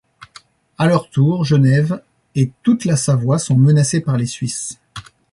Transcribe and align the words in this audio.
À 0.79 0.87
leur 0.87 1.11
tour, 1.11 1.45
Genève 1.45 2.01
et 2.33 2.51
toute 2.63 2.85
la 2.85 2.95
Savoie 2.97 3.37
sont 3.37 3.55
menacées 3.55 4.01
par 4.01 4.17
les 4.17 4.25
Suisses. 4.25 4.79